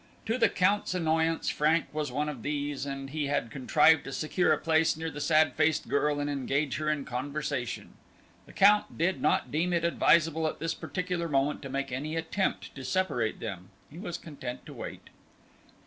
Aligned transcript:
To 0.25 0.39
the 0.39 0.49
Count's 0.49 0.95
annoyance, 0.95 1.49
Frank 1.51 1.85
was 1.93 2.11
one 2.11 2.27
of 2.27 2.41
these, 2.41 2.87
and 2.87 3.11
he 3.11 3.27
had 3.27 3.51
contrived 3.51 4.03
to 4.05 4.11
secure 4.11 4.51
a 4.51 4.57
place 4.57 4.97
near 4.97 5.11
the 5.11 5.21
sad 5.21 5.53
faced 5.53 5.87
girl 5.87 6.19
and 6.19 6.27
engage 6.27 6.77
her 6.77 6.89
in 6.89 7.05
conversation. 7.05 7.93
The 8.47 8.53
Count 8.53 8.97
did 8.97 9.21
not 9.21 9.51
deem 9.51 9.73
it 9.73 9.83
advisable 9.83 10.47
at 10.47 10.57
this 10.57 10.73
particular 10.73 11.27
moment 11.29 11.61
to 11.61 11.69
make 11.69 11.91
any 11.91 12.15
attempt 12.15 12.73
to 12.73 12.83
separate 12.83 13.39
them: 13.41 13.69
he 13.91 13.99
was 13.99 14.17
content 14.17 14.65
to 14.65 14.73
wait. 14.73 15.11